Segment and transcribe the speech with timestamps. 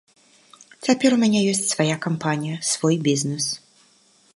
[0.87, 3.45] Цяпер у мяне ёсць свая кампанія, свой бізнэс.